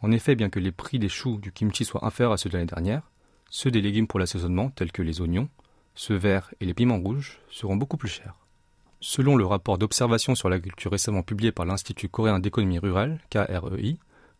En 0.00 0.12
effet, 0.12 0.36
bien 0.36 0.50
que 0.50 0.60
les 0.60 0.72
prix 0.72 0.98
des 0.98 1.08
choux 1.08 1.38
du 1.38 1.52
kimchi 1.52 1.84
soient 1.84 2.04
inférieurs 2.04 2.32
à 2.32 2.36
ceux 2.36 2.48
de 2.48 2.54
l'année 2.54 2.66
dernière, 2.66 3.10
ceux 3.50 3.70
des 3.70 3.80
légumes 3.80 4.06
pour 4.06 4.20
l'assaisonnement, 4.20 4.70
tels 4.70 4.92
que 4.92 5.02
les 5.02 5.20
oignons, 5.20 5.48
ceux 5.94 6.14
verts 6.14 6.52
et 6.60 6.66
les 6.66 6.74
piments 6.74 7.00
rouges, 7.00 7.40
seront 7.50 7.76
beaucoup 7.76 7.96
plus 7.96 8.08
chers. 8.08 8.34
Selon 9.00 9.36
le 9.36 9.46
rapport 9.46 9.78
d'observation 9.78 10.34
sur 10.34 10.48
l'agriculture 10.48 10.90
récemment 10.90 11.22
publié 11.22 11.52
par 11.52 11.66
l'Institut 11.66 12.08
coréen 12.08 12.40
d'économie 12.40 12.78
rurale, 12.78 13.20
KREI, 13.30 13.96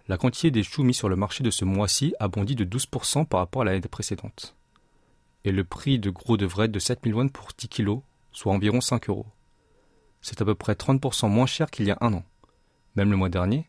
la 0.09 0.17
quantité 0.17 0.51
des 0.51 0.63
choux 0.63 0.83
mis 0.83 0.95
sur 0.95 1.09
le 1.09 1.17
marché 1.17 1.45
de 1.45 1.51
ce 1.51 1.65
mois-ci 1.65 2.15
a 2.19 2.29
bondi 2.29 2.55
de 2.55 2.65
12% 2.65 3.27
par 3.27 3.41
rapport 3.41 3.63
à 3.63 3.65
l'année 3.67 3.81
précédente. 3.81 4.57
Et 5.45 5.53
le 5.53 5.65
prix 5.65 5.99
de 5.99 6.11
gros 6.11 6.37
devrait 6.37 6.65
être 6.67 6.73
de 6.73 6.79
7000 6.79 7.15
won 7.15 7.29
pour 7.29 7.51
10 7.57 7.69
kg, 7.69 8.01
soit 8.33 8.53
environ 8.53 8.81
5 8.81 9.09
euros. 9.09 9.27
C'est 10.21 10.41
à 10.43 10.45
peu 10.45 10.55
près 10.55 10.73
30% 10.73 11.29
moins 11.29 11.47
cher 11.47 11.71
qu'il 11.71 11.87
y 11.87 11.91
a 11.91 11.99
un 12.01 12.13
an. 12.15 12.25
Même 12.97 13.11
le 13.11 13.17
mois 13.17 13.29
dernier, 13.29 13.68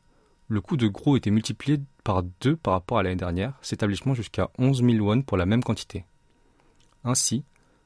le 0.49 0.61
coût 0.61 0.77
de 0.77 0.87
gros 0.87 1.15
était 1.15 1.29
multiplié 1.29 1.79
par 2.03 2.23
deux 2.41 2.55
par 2.55 2.73
rapport 2.73 2.97
à 2.97 3.03
l'année 3.03 3.15
dernière, 3.15 3.53
s'établissant 3.61 4.15
jusqu'à 4.15 4.49
11 4.57 4.83
000 4.83 5.05
won 5.05 5.21
pour 5.21 5.37
la 5.37 5.45
même 5.45 5.63
quantité. 5.63 6.05
Ainsi, 7.03 7.43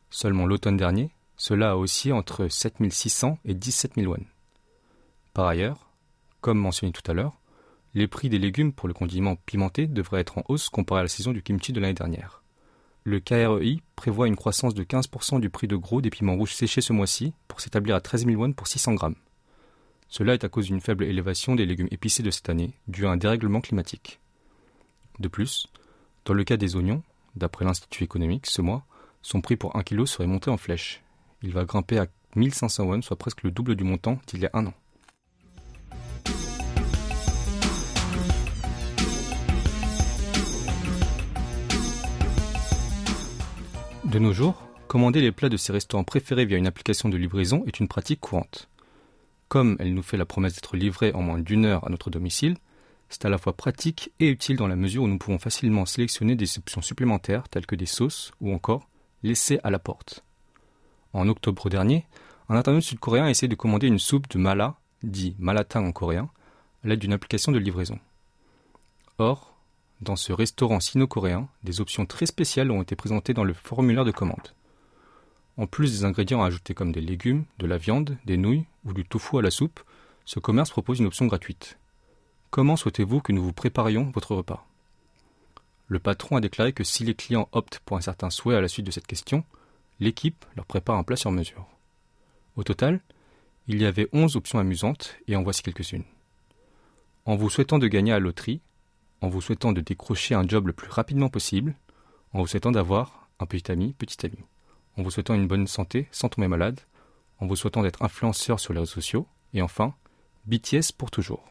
seulement 0.09 0.45
l'automne 0.45 0.77
dernier, 0.77 1.11
cela 1.35 1.71
a 1.71 1.75
oscillé 1.75 2.13
entre 2.13 2.47
7 2.47 2.75
600 2.89 3.37
et 3.43 3.53
17 3.53 3.95
000 3.97 4.11
won. 4.11 4.23
Par 5.33 5.47
ailleurs, 5.47 5.89
comme 6.39 6.57
mentionné 6.57 6.93
tout 6.93 7.09
à 7.11 7.13
l'heure, 7.13 7.37
les 7.95 8.07
prix 8.07 8.29
des 8.29 8.39
légumes 8.39 8.71
pour 8.71 8.87
le 8.87 8.93
condiment 8.93 9.35
pimenté 9.35 9.85
devraient 9.85 10.21
être 10.21 10.37
en 10.37 10.43
hausse 10.47 10.69
comparé 10.69 11.01
à 11.01 11.03
la 11.03 11.09
saison 11.09 11.33
du 11.33 11.43
kimchi 11.43 11.73
de 11.73 11.81
l'année 11.81 11.93
dernière. 11.93 12.43
Le 13.03 13.19
KREI 13.19 13.81
prévoit 13.97 14.27
une 14.27 14.37
croissance 14.37 14.73
de 14.73 14.83
15% 14.83 15.41
du 15.41 15.49
prix 15.49 15.67
de 15.67 15.75
gros 15.75 16.01
des 16.01 16.09
piments 16.09 16.35
rouges 16.35 16.55
séchés 16.55 16.79
ce 16.79 16.93
mois-ci 16.93 17.33
pour 17.49 17.59
s'établir 17.59 17.95
à 17.95 18.01
13 18.01 18.25
000 18.25 18.41
won 18.41 18.53
pour 18.53 18.67
600 18.67 18.93
grammes. 18.93 19.17
Cela 20.15 20.35
est 20.35 20.43
à 20.43 20.49
cause 20.49 20.67
d'une 20.67 20.79
faible 20.79 21.05
élévation 21.05 21.55
des 21.55 21.65
légumes 21.65 21.87
épicés 21.89 22.21
de 22.21 22.29
cette 22.29 22.47
année, 22.47 22.75
due 22.87 23.07
à 23.07 23.09
un 23.09 23.17
dérèglement 23.17 23.61
climatique. 23.61 24.19
De 25.17 25.27
plus, 25.27 25.65
dans 26.25 26.35
le 26.35 26.43
cas 26.43 26.55
des 26.55 26.75
oignons, 26.75 27.01
d'après 27.35 27.65
l'Institut 27.65 28.03
économique, 28.03 28.45
ce 28.45 28.61
mois, 28.61 28.85
son 29.23 29.41
prix 29.41 29.55
pour 29.55 29.75
1 29.75 29.81
kg 29.81 30.05
serait 30.05 30.27
monté 30.27 30.51
en 30.51 30.57
flèche. 30.57 31.01
Il 31.41 31.51
va 31.51 31.65
grimper 31.65 31.97
à 31.97 32.05
1500 32.35 32.83
won, 32.83 33.01
soit 33.01 33.17
presque 33.17 33.41
le 33.41 33.49
double 33.49 33.75
du 33.75 33.83
montant 33.83 34.19
d'il 34.27 34.41
y 34.41 34.45
a 34.45 34.51
un 34.53 34.67
an. 34.67 34.73
De 44.05 44.19
nos 44.19 44.31
jours, 44.31 44.63
commander 44.87 45.21
les 45.21 45.31
plats 45.31 45.49
de 45.49 45.57
ses 45.57 45.73
restaurants 45.73 46.03
préférés 46.03 46.45
via 46.45 46.59
une 46.59 46.67
application 46.67 47.09
de 47.09 47.17
livraison 47.17 47.63
est 47.65 47.79
une 47.79 47.87
pratique 47.87 48.19
courante. 48.19 48.69
Comme 49.53 49.75
elle 49.77 49.93
nous 49.93 50.01
fait 50.01 50.17
la 50.17 50.25
promesse 50.25 50.55
d'être 50.55 50.75
livrée 50.75 51.13
en 51.13 51.21
moins 51.21 51.37
d'une 51.37 51.65
heure 51.65 51.85
à 51.85 51.91
notre 51.91 52.09
domicile, 52.09 52.57
c'est 53.07 53.23
à 53.25 53.29
la 53.29 53.37
fois 53.37 53.55
pratique 53.55 54.11
et 54.19 54.27
utile 54.27 54.57
dans 54.57 54.65
la 54.65 54.75
mesure 54.75 55.03
où 55.03 55.07
nous 55.07 55.19
pouvons 55.19 55.37
facilement 55.37 55.85
sélectionner 55.85 56.35
des 56.35 56.57
options 56.57 56.81
supplémentaires 56.81 57.47
telles 57.47 57.67
que 57.67 57.75
des 57.75 57.85
sauces 57.85 58.31
ou 58.41 58.51
encore 58.51 58.89
laisser 59.21 59.59
à 59.63 59.69
la 59.69 59.77
porte. 59.77 60.23
En 61.13 61.27
octobre 61.27 61.69
dernier, 61.69 62.07
un 62.49 62.55
internaute 62.55 62.81
sud-coréen 62.81 63.25
a 63.25 63.29
essayé 63.29 63.47
de 63.47 63.53
commander 63.53 63.85
une 63.85 63.99
soupe 63.99 64.27
de 64.27 64.39
mala, 64.39 64.73
dit 65.03 65.35
malatang 65.37 65.85
en 65.85 65.91
coréen, 65.91 66.31
à 66.83 66.87
l'aide 66.87 67.01
d'une 67.01 67.13
application 67.13 67.51
de 67.51 67.59
livraison. 67.59 67.99
Or, 69.19 69.55
dans 70.01 70.15
ce 70.15 70.33
restaurant 70.33 70.79
sino-coréen, 70.79 71.47
des 71.63 71.79
options 71.79 72.07
très 72.07 72.25
spéciales 72.25 72.71
ont 72.71 72.81
été 72.81 72.95
présentées 72.95 73.35
dans 73.35 73.43
le 73.43 73.53
formulaire 73.53 74.03
de 74.03 74.09
commande. 74.09 74.55
En 75.57 75.67
plus 75.67 75.91
des 75.91 76.05
ingrédients 76.05 76.41
ajoutés 76.41 76.73
comme 76.73 76.91
des 76.91 77.01
légumes, 77.01 77.45
de 77.59 77.67
la 77.67 77.77
viande, 77.77 78.17
des 78.25 78.37
nouilles 78.37 78.65
ou 78.85 78.93
du 78.93 79.05
tofu 79.05 79.37
à 79.37 79.41
la 79.41 79.51
soupe, 79.51 79.79
ce 80.25 80.39
commerce 80.39 80.71
propose 80.71 80.99
une 80.99 81.05
option 81.05 81.25
gratuite. 81.25 81.77
Comment 82.49 82.75
souhaitez-vous 82.75 83.21
que 83.21 83.31
nous 83.31 83.43
vous 83.43 83.53
préparions 83.53 84.11
votre 84.13 84.35
repas? 84.35 84.65
Le 85.87 85.99
patron 85.99 86.37
a 86.37 86.41
déclaré 86.41 86.73
que 86.73 86.83
si 86.83 87.03
les 87.03 87.15
clients 87.15 87.49
optent 87.51 87.79
pour 87.79 87.97
un 87.97 88.01
certain 88.01 88.29
souhait 88.29 88.55
à 88.55 88.61
la 88.61 88.67
suite 88.67 88.85
de 88.85 88.91
cette 88.91 89.07
question, 89.07 89.43
l'équipe 89.99 90.45
leur 90.55 90.65
prépare 90.65 90.97
un 90.97 91.03
plat 91.03 91.15
sur 91.15 91.31
mesure. 91.31 91.67
Au 92.55 92.63
total, 92.63 93.01
il 93.67 93.81
y 93.81 93.85
avait 93.85 94.09
11 94.13 94.35
options 94.35 94.59
amusantes 94.59 95.15
et 95.27 95.35
en 95.35 95.43
voici 95.43 95.63
quelques-unes. 95.63 96.05
En 97.25 97.35
vous 97.35 97.49
souhaitant 97.49 97.79
de 97.79 97.87
gagner 97.87 98.11
à 98.11 98.15
la 98.15 98.25
loterie, 98.25 98.61
en 99.21 99.29
vous 99.29 99.41
souhaitant 99.41 99.71
de 99.71 99.81
décrocher 99.81 100.35
un 100.35 100.47
job 100.47 100.67
le 100.67 100.73
plus 100.73 100.89
rapidement 100.89 101.29
possible, 101.29 101.75
en 102.33 102.39
vous 102.39 102.47
souhaitant 102.47 102.71
d'avoir 102.71 103.29
un 103.39 103.45
petit 103.45 103.71
ami, 103.71 103.93
petit 103.93 104.25
ami 104.25 104.37
en 104.97 105.03
vous 105.03 105.11
souhaitant 105.11 105.33
une 105.33 105.47
bonne 105.47 105.67
santé 105.67 106.07
sans 106.11 106.29
tomber 106.29 106.47
malade, 106.47 106.79
en 107.43 107.47
vous 107.47 107.57
souhaitant 107.57 107.83
d'être 107.83 108.01
influenceur 108.01 108.59
sur 108.59 108.73
les 108.73 108.79
réseaux 108.79 108.93
sociaux, 108.93 109.27
et 109.53 109.61
enfin, 109.61 109.93
BTS 110.45 110.93
pour 110.97 111.11
toujours. 111.11 111.43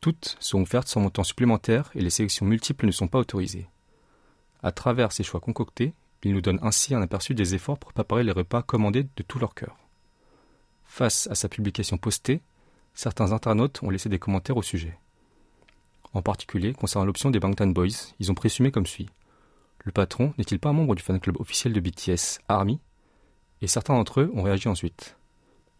Toutes 0.00 0.36
sont 0.40 0.62
offertes 0.62 0.88
sans 0.88 1.00
montant 1.00 1.24
supplémentaire 1.24 1.90
et 1.94 2.00
les 2.00 2.10
sélections 2.10 2.46
multiples 2.46 2.86
ne 2.86 2.90
sont 2.90 3.06
pas 3.06 3.18
autorisées. 3.18 3.68
À 4.62 4.72
travers 4.72 5.12
ces 5.12 5.22
choix 5.22 5.40
concoctés, 5.40 5.92
ils 6.24 6.32
nous 6.32 6.40
donnent 6.40 6.58
ainsi 6.62 6.94
un 6.94 7.02
aperçu 7.02 7.34
des 7.34 7.54
efforts 7.54 7.78
pour 7.78 7.92
préparer 7.92 8.24
les 8.24 8.32
repas 8.32 8.62
commandés 8.62 9.04
de 9.04 9.22
tout 9.22 9.38
leur 9.38 9.54
cœur. 9.54 9.76
Face 10.84 11.26
à 11.26 11.34
sa 11.34 11.48
publication 11.50 11.98
postée, 11.98 12.40
certains 12.94 13.32
internautes 13.32 13.82
ont 13.82 13.90
laissé 13.90 14.08
des 14.08 14.18
commentaires 14.18 14.56
au 14.56 14.62
sujet. 14.62 14.98
En 16.14 16.22
particulier, 16.22 16.72
concernant 16.72 17.06
l'option 17.06 17.30
des 17.30 17.40
Bangtan 17.40 17.68
Boys, 17.68 18.14
ils 18.20 18.30
ont 18.30 18.34
présumé 18.34 18.70
comme 18.70 18.86
suit. 18.86 19.10
Le 19.84 19.92
patron 19.92 20.32
n'est-il 20.38 20.58
pas 20.58 20.70
un 20.70 20.74
membre 20.74 20.94
du 20.94 21.02
fan 21.02 21.20
club 21.20 21.38
officiel 21.40 21.74
de 21.74 21.80
BTS, 21.80 22.40
Army? 22.48 22.80
Et 23.62 23.68
certains 23.68 23.94
d'entre 23.94 24.20
eux 24.20 24.30
ont 24.34 24.42
réagi 24.42 24.68
ensuite. 24.68 25.16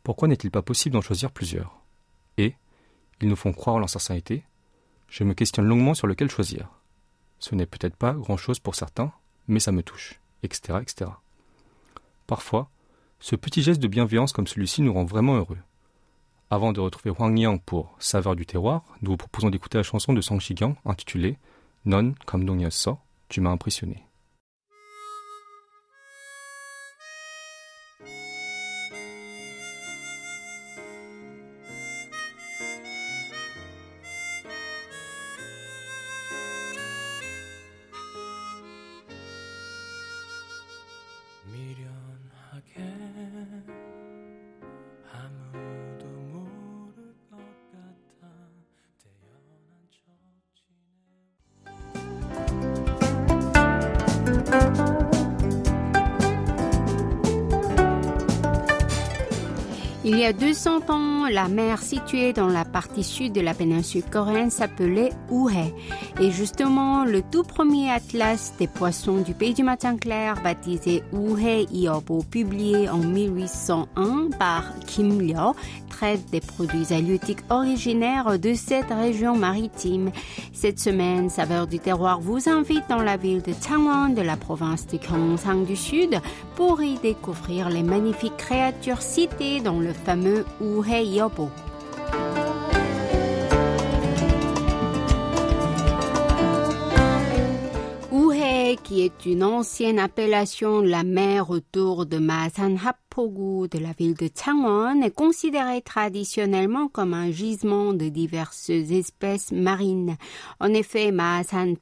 Pourquoi 0.03 0.29
n'est-il 0.29 0.51
pas 0.51 0.63
possible 0.63 0.95
d'en 0.95 1.03
choisir 1.03 1.31
plusieurs? 1.31 1.79
Et, 2.39 2.55
ils 3.21 3.29
nous 3.29 3.37
font 3.37 3.53
croire 3.53 3.77
en 3.77 3.79
leur 3.81 3.91
je 5.09 5.25
me 5.25 5.35
questionne 5.35 5.67
longuement 5.67 5.93
sur 5.93 6.07
lequel 6.07 6.31
choisir. 6.31 6.71
Ce 7.39 7.55
n'est 7.55 7.67
peut-être 7.67 7.97
pas 7.97 8.15
grand-chose 8.15 8.61
pour 8.61 8.75
certains, 8.75 9.13
mais 9.47 9.61
ça 9.61 9.71
me 9.71 9.83
touche, 9.83 10.19
etc., 10.43 10.79
etc. 10.81 11.11
Parfois, 12.27 12.71
ce 13.21 13.37
petit 13.37 13.63
geste 13.63 13.83
de 13.83 13.89
bienveillance 13.89 14.33
comme 14.33 14.47
celui-ci 14.47 14.81
nous 14.81 14.95
rend 14.95 15.05
vraiment 15.05 15.37
heureux. 15.37 15.59
Avant 16.49 16.73
de 16.73 16.81
retrouver 16.81 17.11
Huang 17.11 17.39
Yang 17.39 17.61
pour 17.63 17.95
Saveur 17.99 18.37
du 18.37 18.47
terroir, 18.47 18.85
nous 19.03 19.11
vous 19.11 19.17
proposons 19.19 19.51
d'écouter 19.51 19.77
la 19.77 19.85
chanson 19.85 20.15
de 20.15 20.23
Sang 20.23 20.39
Shigyang 20.39 20.77
intitulée 20.87 21.37
Non 21.85 22.15
So 22.71 22.99
tu 23.29 23.43
m'as 23.43 23.51
impressionné. 23.51 24.03
Il 60.05 60.19
y 60.19 60.25
a 60.25 60.33
200 60.33 60.91
ans, 60.91 61.29
la 61.31 61.47
mer 61.47 61.81
située 61.81 62.33
dans 62.33 62.49
la 62.49 62.65
partie 62.65 63.05
sud 63.05 63.33
de 63.33 63.41
la 63.41 63.55
péninsule 63.55 64.03
coréenne 64.03 64.51
s'appelait 64.51 65.11
Uhae. 65.31 65.73
Et 66.21 66.33
justement, 66.33 67.05
le 67.05 67.23
tout 67.23 67.45
premier 67.45 67.89
atlas 67.89 68.53
des 68.59 68.67
poissons 68.67 69.19
du 69.19 69.33
pays 69.33 69.55
du 69.55 69.63
matin 69.63 69.97
clair, 69.97 70.43
baptisé 70.43 71.05
Uhae 71.13 71.67
Iobo, 71.73 72.25
publié 72.29 72.89
en 72.89 72.99
1801 72.99 74.31
par 74.37 74.65
Kim 74.87 75.21
Lyo, 75.21 75.55
traite 75.93 76.31
des 76.31 76.41
produits 76.41 76.93
halieutiques 76.93 77.45
originaires 77.51 78.39
de 78.39 78.55
cette 78.55 78.91
région 78.91 79.37
maritime. 79.37 80.11
Cette 80.53 80.81
semaine, 80.81 81.29
Saveur 81.29 81.67
du 81.67 81.79
terroir 81.79 82.21
vous 82.21 82.49
invite 82.49 82.89
dans 82.89 83.03
la 83.03 83.17
ville 83.17 83.43
de 83.43 83.53
Changwon 83.53 84.15
de 84.15 84.23
la 84.23 84.37
province 84.37 84.87
de 84.87 84.97
Gyeongsang 84.97 85.65
du 85.67 85.77
Sud 85.77 86.19
pour 86.57 86.83
y 86.83 86.97
découvrir 86.99 87.69
les 87.69 87.83
magnifiques 87.83 88.37
créatures 88.39 89.03
citées 89.03 89.61
dans 89.61 89.79
le 89.81 89.93
fameux 89.93 90.45
Uhe 90.61 91.05
Yobo. 91.05 91.51
Qui 98.85 99.03
est 99.03 99.27
une 99.27 99.45
ancienne 99.45 99.99
appellation 99.99 100.81
de 100.81 100.89
la 100.89 101.05
mer 101.05 101.51
autour 101.51 102.07
de 102.07 102.17
Masan 102.17 102.77
Pogu 103.13 103.69
de 103.69 103.79
la 103.79 103.93
ville 103.93 104.15
de 104.15 104.31
Changwon 104.35 105.03
est 105.03 105.15
considéré 105.15 105.83
traditionnellement 105.83 106.89
comme 106.89 107.13
un 107.13 107.31
gisement 107.31 107.93
de 107.93 108.09
diverses 108.09 108.71
espèces 108.71 109.53
marines. 109.53 110.17
En 110.61 110.73
effet, 110.73 111.13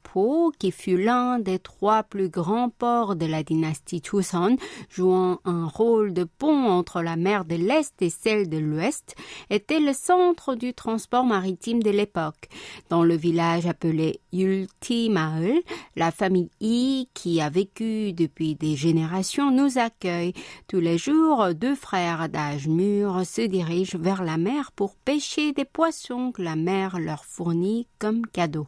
Po, 0.03 0.51
qui 0.59 0.71
fut 0.71 0.97
l'un 0.97 1.39
des 1.39 1.57
trois 1.57 2.03
plus 2.03 2.27
grands 2.27 2.69
ports 2.69 3.15
de 3.15 3.25
la 3.25 3.43
dynastie 3.43 4.01
Joseon, 4.03 4.57
jouant 4.89 5.39
un 5.45 5.67
rôle 5.67 6.13
de 6.13 6.25
pont 6.25 6.67
entre 6.67 7.01
la 7.01 7.15
mer 7.15 7.45
de 7.45 7.55
l'Est 7.55 8.01
et 8.01 8.09
celle 8.09 8.49
de 8.49 8.57
l'Ouest, 8.57 9.15
était 9.49 9.79
le 9.79 9.93
centre 9.93 10.55
du 10.55 10.73
transport 10.73 11.23
maritime 11.23 11.81
de 11.81 11.91
l'époque. 11.91 12.49
Dans 12.89 13.05
le 13.05 13.15
village 13.15 13.67
appelé 13.67 14.19
Yulti 14.33 15.09
la 15.95 16.11
famille 16.11 16.49
Yi, 16.59 17.07
qui 17.13 17.39
a 17.39 17.49
vécu 17.49 18.11
depuis 18.11 18.55
des 18.55 18.75
générations, 18.75 19.49
nous 19.49 19.77
accueille 19.77 20.33
tous 20.67 20.81
les 20.81 20.97
jours 20.97 21.20
deux 21.53 21.75
frères 21.75 22.29
d'âge 22.29 22.67
mûr 22.67 23.25
se 23.25 23.41
dirigent 23.41 23.97
vers 23.97 24.23
la 24.23 24.37
mer 24.37 24.71
pour 24.71 24.95
pêcher 24.95 25.53
des 25.53 25.65
poissons 25.65 26.31
que 26.31 26.41
la 26.41 26.55
mer 26.55 26.99
leur 26.99 27.25
fournit 27.25 27.87
comme 27.99 28.25
cadeau. 28.25 28.67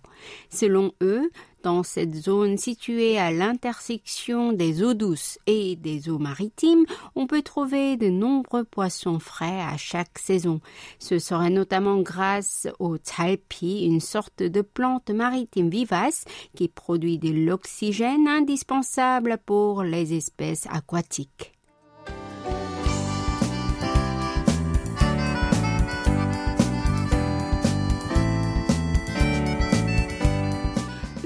Selon 0.49 0.91
eux, 1.01 1.29
dans 1.63 1.83
cette 1.83 2.13
zone 2.13 2.57
située 2.57 3.17
à 3.17 3.31
l'intersection 3.31 4.53
des 4.53 4.83
eaux 4.83 4.93
douces 4.93 5.39
et 5.47 5.75
des 5.75 6.09
eaux 6.09 6.19
maritimes, 6.19 6.85
on 7.15 7.27
peut 7.27 7.41
trouver 7.41 7.97
de 7.97 8.09
nombreux 8.09 8.63
poissons 8.63 9.19
frais 9.19 9.61
à 9.61 9.75
chaque 9.77 10.19
saison. 10.19 10.61
Ce 10.99 11.19
serait 11.19 11.49
notamment 11.49 12.01
grâce 12.01 12.67
au 12.79 12.97
tsalpi, 12.97 13.85
une 13.85 14.01
sorte 14.01 14.43
de 14.43 14.61
plante 14.61 15.09
maritime 15.09 15.69
vivace 15.69 16.25
qui 16.55 16.67
produit 16.67 17.17
de 17.17 17.29
l'oxygène 17.29 18.27
indispensable 18.27 19.37
pour 19.45 19.83
les 19.83 20.13
espèces 20.13 20.67
aquatiques. 20.69 21.53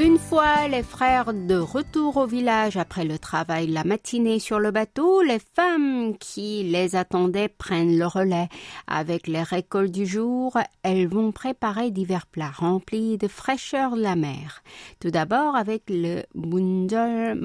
Une 0.08 0.20
fois 0.20 0.70
les 0.70 0.84
frères 0.84 1.34
de 1.34 1.56
retour 1.56 2.16
au 2.16 2.26
village 2.26 2.78
après 2.78 3.04
le 3.04 3.20
travail 3.20 3.68
la 3.68 3.84
matinée 3.84 4.40
sur 4.40 4.58
le 4.58 4.72
bateau, 4.72 5.22
les 5.22 5.42
femmes 5.54 6.18
qui 6.18 6.64
les 6.64 6.96
attendaient 6.96 7.50
prennent 7.50 8.00
le 8.00 8.08
relais. 8.08 8.48
Avec 8.88 9.28
les 9.28 9.44
récoltes 9.44 9.92
du 9.92 10.06
jour, 10.06 10.58
elles 10.82 11.10
vont 11.10 11.34
préparer 11.34 11.92
divers 11.92 12.26
plats 12.26 12.54
remplis 12.56 13.18
de 13.18 13.28
fraîcheur 13.28 13.98
de 13.98 14.02
la 14.02 14.16
mer. 14.16 14.63
Tout 15.02 15.12
d'abord 15.12 15.58
avec 15.58 15.84
le 15.89 16.24
bunjol 16.36 17.38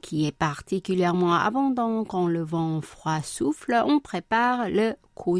qui 0.00 0.26
est 0.26 0.36
particulièrement 0.36 1.34
abondant 1.34 2.04
quand 2.04 2.26
le 2.26 2.42
vent 2.42 2.80
froid 2.80 3.22
souffle, 3.22 3.80
on 3.86 4.00
prépare 4.00 4.68
le 4.68 4.94
고 5.14 5.38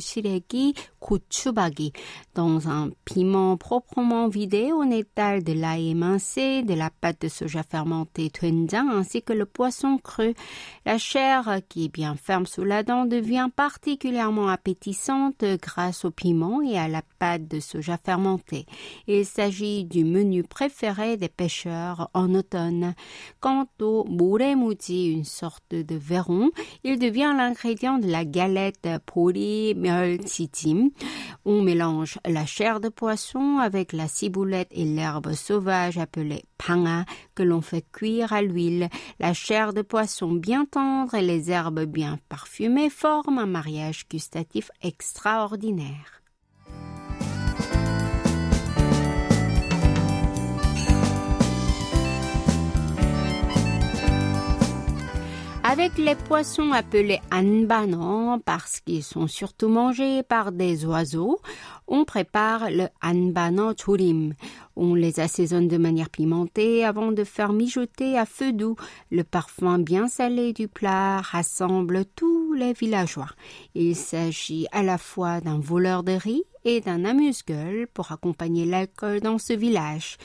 gochubagi 1.03 1.93
dans 2.35 2.69
un 2.69 2.91
piment 3.05 3.57
proprement 3.57 4.29
vidé 4.29 4.73
on 4.73 4.91
étale 4.91 5.43
de 5.43 5.53
l'ail 5.53 5.91
émincé, 5.91 6.63
de 6.63 6.75
la 6.75 6.91
pâte 6.91 7.23
de 7.23 7.29
soja 7.29 7.63
fermentée 7.63 8.31
doenjang 8.31 8.89
ainsi 8.91 9.23
que 9.23 9.33
le 9.33 9.47
poisson 9.47 9.99
cru. 9.99 10.35
La 10.87 10.99
chair 10.99 11.61
qui 11.69 11.87
est 11.87 11.93
bien 11.93 12.15
ferme 12.15 12.47
sous 12.47 12.65
la 12.65 12.83
dent 12.83 13.05
devient 13.05 13.49
particulièrement 13.55 14.49
appétissante 14.49 15.45
grâce 15.61 16.05
au 16.05 16.11
piment 16.11 16.63
et 16.63 16.79
à 16.79 16.89
la 16.89 17.03
pâte 17.19 17.49
de 17.49 17.61
soja 17.61 17.99
fermentée. 17.99 18.67
Il 19.07 19.27
s'agit 19.27 19.85
du 19.85 20.05
menu 20.05 20.43
préféré 20.43 21.17
des 21.17 21.29
pêcheurs 21.29 22.11
en 22.15 22.35
automne. 22.35 22.95
Quant 23.41 23.67
au 23.81 24.05
muji, 24.05 25.13
une 25.13 25.25
sorte 25.25 25.75
de 25.75 25.95
verron, 25.95 26.51
il 26.85 26.99
devient 26.99 27.33
l'ingrédient 27.37 27.99
de 27.99 28.09
la 28.09 28.25
galette 28.25 28.89
pori 29.07 29.75
meul 29.75 30.19
on 31.45 31.63
mélange 31.63 32.19
la 32.27 32.47
chair 32.47 32.81
de 32.81 32.89
poisson 32.89 33.59
avec 33.59 33.93
la 33.93 34.09
ciboulette 34.09 34.69
et 34.71 34.85
l'herbe 34.85 35.33
sauvage 35.33 35.99
appelée 35.99 36.45
panga 36.59 37.05
que 37.35 37.43
l'on 37.43 37.61
fait 37.61 37.85
cuire 37.93 38.33
à 38.33 38.43
l'huile. 38.43 38.89
La 39.19 39.35
chair 39.35 39.73
de 39.73 39.83
poisson 39.83 40.33
bien 40.33 40.65
tendre 40.65 41.15
et 41.15 41.23
les 41.23 41.51
herbes 41.51 41.85
bien 41.85 42.19
parfumées 42.29 42.91
forment 42.91 43.39
un 43.39 43.47
mariage 43.47 44.07
gustatif 44.09 44.71
extraordinaire. 44.83 46.22
Avec 55.73 55.97
les 55.97 56.17
poissons 56.17 56.73
appelés 56.73 57.21
anbanon 57.33 58.39
parce 58.41 58.81
qu'ils 58.81 59.03
sont 59.03 59.27
surtout 59.27 59.69
mangés 59.69 60.23
par 60.23 60.53
des 60.53 60.85
oiseaux, 60.85 61.41
on 61.89 62.05
prépare 62.05 62.71
le 62.71 62.89
anbano 63.03 63.73
churim. 63.73 64.35
On 64.77 64.95
les 64.95 65.19
assaisonne 65.19 65.69
de 65.69 65.79
manière 65.79 66.11
pimentée 66.11 66.85
avant 66.85 67.11
de 67.11 67.25
faire 67.25 67.55
mijoter 67.55 68.19
à 68.19 68.27
feu 68.27 68.53
doux. 68.53 68.77
Le 69.11 69.25
parfum 69.25 69.79
bien 69.79 70.09
salé 70.09 70.53
du 70.53 70.69
plat 70.69 71.23
rassemble 71.23 72.05
tous 72.05 72.53
les 72.53 72.75
villageois. 72.75 73.31
Il 73.75 73.97
s'agit 73.97 74.67
à 74.73 74.83
la 74.83 74.99
fois 74.99 75.41
d'un 75.41 75.59
voleur 75.59 76.03
de 76.03 76.13
riz 76.13 76.45
et 76.65 76.81
d'un 76.81 77.05
amuse-gueule 77.05 77.87
pour 77.93 78.13
accompagner 78.13 78.65
l'alcool 78.65 79.21
dans 79.21 79.39
ce 79.39 79.53
village. 79.53 80.17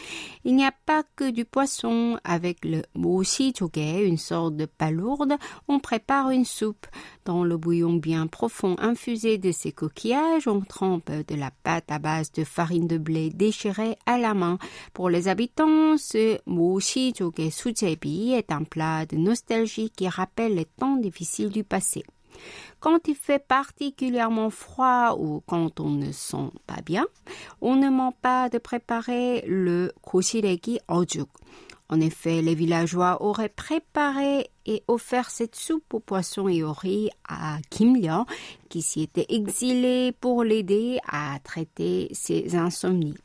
Il 0.43 0.55
n'y 0.55 0.65
a 0.65 0.73
pas 0.85 1.03
que 1.15 1.29
du 1.29 1.45
poisson. 1.45 2.19
Avec 2.23 2.63
le 2.63 2.83
moshi 2.95 3.53
une 3.77 4.17
sorte 4.17 4.55
de 4.55 4.65
palourde, 4.65 5.35
on 5.67 5.79
prépare 5.79 6.29
une 6.29 6.45
soupe. 6.45 6.87
Dans 7.25 7.43
le 7.43 7.57
bouillon 7.57 7.93
bien 7.93 8.27
profond 8.27 8.75
infusé 8.79 9.37
de 9.37 9.51
ces 9.51 9.71
coquillages, 9.71 10.47
on 10.47 10.61
trempe 10.61 11.11
de 11.11 11.35
la 11.35 11.51
pâte 11.63 11.91
à 11.91 11.99
base 11.99 12.31
de 12.31 12.43
farine 12.43 12.87
de 12.87 12.97
blé 12.97 13.29
déchirée 13.29 13.97
à 14.05 14.17
la 14.17 14.33
main. 14.33 14.57
Pour 14.93 15.09
les 15.09 15.27
habitants, 15.27 15.97
ce 15.97 16.37
moshi 16.45 17.13
sujebi 17.51 18.33
est 18.33 18.51
un 18.51 18.63
plat 18.63 19.05
de 19.05 19.17
nostalgie 19.17 19.89
qui 19.89 20.07
rappelle 20.07 20.55
les 20.55 20.65
temps 20.65 20.97
difficiles 20.97 21.49
du 21.49 21.63
passé. 21.63 22.03
Quand 22.79 23.07
il 23.07 23.15
fait 23.15 23.39
particulièrement 23.39 24.49
froid 24.49 25.15
ou 25.19 25.41
quand 25.45 25.79
on 25.79 25.89
ne 25.89 26.11
sent 26.11 26.49
pas 26.65 26.81
bien, 26.85 27.05
on 27.61 27.75
ne 27.75 27.89
ment 27.89 28.13
pas 28.21 28.49
de 28.49 28.57
préparer 28.57 29.43
le 29.47 29.91
koshireki 30.01 30.79
ojuk. 30.87 31.29
En 31.89 32.01
effet, 32.01 32.41
les 32.41 32.53
villageois 32.53 33.21
auraient 33.21 33.47
préparé 33.47 34.49
et 34.65 34.83
offert 34.87 35.29
cette 35.29 35.55
soupe 35.55 35.93
aux 35.93 36.01
poissons 36.01 36.49
et 36.49 36.61
au 36.61 36.73
riz 36.73 37.09
à 37.27 37.59
Kim 37.69 37.95
Liang, 37.95 38.25
qui 38.67 38.81
s'y 38.81 39.03
était 39.03 39.25
exilé 39.29 40.11
pour 40.11 40.43
l'aider 40.43 40.99
à 41.07 41.39
traiter 41.43 42.09
ses 42.11 42.55
insomnies. 42.57 43.15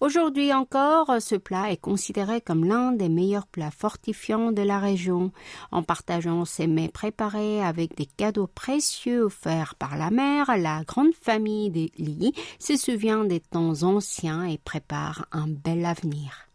Aujourd'hui 0.00 0.52
encore, 0.52 1.20
ce 1.20 1.34
plat 1.34 1.72
est 1.72 1.76
considéré 1.76 2.40
comme 2.40 2.64
l'un 2.64 2.92
des 2.92 3.08
meilleurs 3.08 3.48
plats 3.48 3.72
fortifiants 3.72 4.52
de 4.52 4.62
la 4.62 4.78
région. 4.78 5.32
En 5.72 5.82
partageant 5.82 6.44
ses 6.44 6.68
mets 6.68 6.88
préparés 6.88 7.60
avec 7.64 7.96
des 7.96 8.06
cadeaux 8.06 8.46
précieux 8.46 9.24
offerts 9.24 9.74
par 9.74 9.96
la 9.96 10.10
mère, 10.10 10.56
la 10.56 10.84
grande 10.84 11.14
famille 11.20 11.70
des 11.70 11.90
Li 11.98 12.32
se 12.60 12.76
souvient 12.76 13.24
des 13.24 13.40
temps 13.40 13.82
anciens 13.82 14.44
et 14.44 14.58
prépare 14.58 15.26
un 15.32 15.48
bel 15.48 15.84
avenir. 15.84 16.47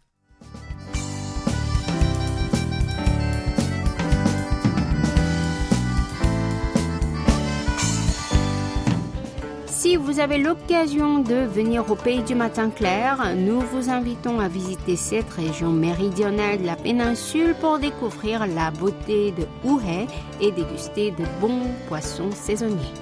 Si 9.83 9.97
vous 9.97 10.21
avez 10.21 10.37
l'occasion 10.37 11.19
de 11.19 11.45
venir 11.45 11.91
au 11.91 11.95
pays 11.95 12.23
du 12.23 12.35
matin 12.35 12.69
clair, 12.69 13.35
nous 13.35 13.59
vous 13.59 13.89
invitons 13.89 14.39
à 14.39 14.47
visiter 14.47 14.95
cette 14.95 15.29
région 15.29 15.73
méridionale 15.73 16.61
de 16.61 16.65
la 16.65 16.77
péninsule 16.77 17.53
pour 17.59 17.79
découvrir 17.79 18.47
la 18.47 18.71
beauté 18.71 19.33
de 19.33 19.45
Ouhé 19.69 20.07
et 20.39 20.53
déguster 20.53 21.11
de 21.11 21.25
bons 21.41 21.67
poissons 21.89 22.31
saisonniers. 22.31 22.93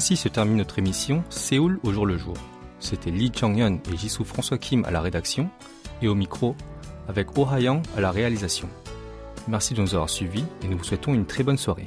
Ainsi 0.00 0.16
se 0.16 0.30
termine 0.30 0.56
notre 0.56 0.78
émission 0.78 1.22
Séoul 1.28 1.78
au 1.82 1.92
jour 1.92 2.06
le 2.06 2.16
jour. 2.16 2.32
C'était 2.78 3.10
Lee 3.10 3.30
Chang-hyun 3.38 3.80
et 3.92 3.98
Jisoo 3.98 4.24
François 4.24 4.56
Kim 4.56 4.82
à 4.86 4.90
la 4.90 5.02
rédaction 5.02 5.50
et 6.00 6.08
au 6.08 6.14
micro 6.14 6.56
avec 7.06 7.36
Oh 7.36 7.44
Ha-young 7.44 7.82
à 7.98 8.00
la 8.00 8.10
réalisation. 8.10 8.66
Merci 9.46 9.74
de 9.74 9.82
nous 9.82 9.92
avoir 9.92 10.08
suivis 10.08 10.46
et 10.64 10.68
nous 10.68 10.78
vous 10.78 10.84
souhaitons 10.84 11.12
une 11.12 11.26
très 11.26 11.42
bonne 11.44 11.58
soirée. 11.58 11.84